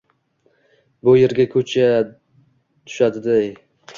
Bu 1.09 1.13
erga 1.25 1.45
ko`cha 1.51 1.85
tushadidedi 2.07 3.45